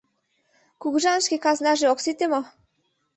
Кугыжан 0.81 1.19
шке 1.25 1.35
казнаже 1.45 1.85
ок 1.93 1.99
сите 2.03 2.25
мо? 2.31 2.41